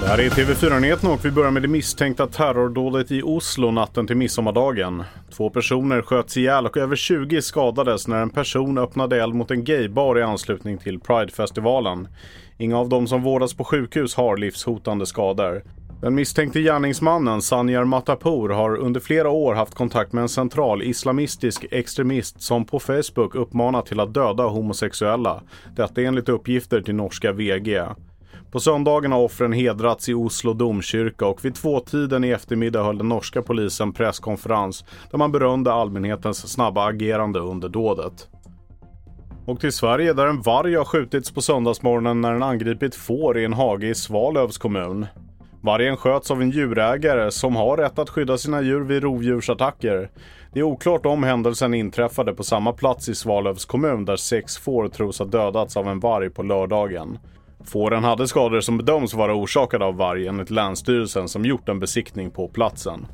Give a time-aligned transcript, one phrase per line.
[0.00, 4.16] Det här är TV4-nyheterna och vi börjar med det misstänkta terrordådet i Oslo natten till
[4.16, 5.04] midsommardagen.
[5.36, 9.64] Två personer sköts ihjäl och över 20 skadades när en person öppnade eld mot en
[9.64, 12.08] gaybar i anslutning till Pridefestivalen.
[12.58, 15.62] Inga av de som vårdas på sjukhus har livshotande skador.
[16.04, 21.66] Den misstänkte gärningsmannen Sanjar Matapour har under flera år haft kontakt med en central islamistisk
[21.70, 25.42] extremist som på Facebook uppmanat till att döda homosexuella.
[25.76, 27.82] Detta enligt uppgifter till norska VG.
[28.52, 33.08] På söndagen har offren hedrats i Oslo domkyrka och vid tvåtiden i eftermiddag höll den
[33.08, 38.28] norska polisen presskonferens där man berömde allmänhetens snabba agerande under dådet.
[39.46, 43.44] Och till Sverige där en varg har skjutits på söndagsmorgonen när den angripit får i
[43.44, 45.06] en hage i Svalövs kommun.
[45.64, 50.10] Vargen sköts av en djurägare som har rätt att skydda sina djur vid rovdjursattacker.
[50.52, 54.88] Det är oklart om händelsen inträffade på samma plats i Svalövs kommun där sex får
[54.88, 57.18] tros ha dödats av en varg på lördagen.
[57.64, 62.30] Fåren hade skador som bedöms vara orsakade av varg enligt Länsstyrelsen som gjort en besiktning
[62.30, 63.06] på platsen.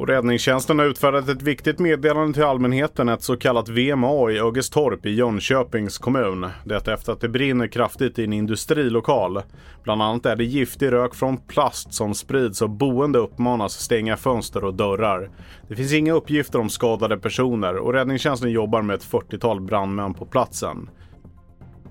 [0.00, 5.06] Och räddningstjänsten har utfärdat ett viktigt meddelande till allmänheten, ett så kallat VMA i Ögestorp
[5.06, 6.46] i Jönköpings kommun.
[6.64, 9.42] Detta efter att det brinner kraftigt i en industrilokal.
[9.82, 14.64] Bland annat är det giftig rök från plast som sprids och boende uppmanas stänga fönster
[14.64, 15.30] och dörrar.
[15.68, 20.26] Det finns inga uppgifter om skadade personer och räddningstjänsten jobbar med ett 40-tal brandmän på
[20.26, 20.88] platsen.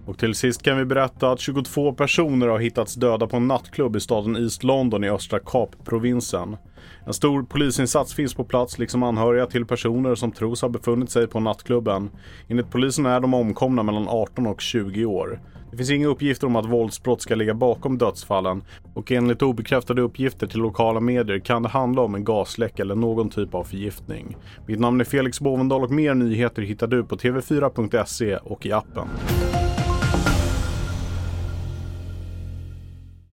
[0.10, 3.96] Och till sist kan vi berätta att 22 personer har hittats döda på en nattklubb
[3.96, 6.58] i staden East London i östra Kapprovinsen.
[7.06, 11.28] En stor polisinsats finns på plats liksom anhöriga till personer som tros ha befunnit sig
[11.28, 12.10] på nattklubben.
[12.48, 15.40] Enligt polisen är de omkomna mellan 18 och 20 år.
[15.72, 18.64] Det finns inga uppgifter om att våldsbrott ska ligga bakom dödsfallen
[18.94, 23.30] och enligt obekräftade uppgifter till lokala medier kan det handla om en gasläcka eller någon
[23.30, 24.38] typ av förgiftning.
[24.68, 29.08] Mitt namn är Felix Bovendal och mer nyheter hittar du på tv4.se och i appen.